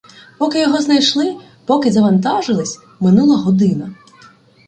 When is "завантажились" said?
1.91-2.79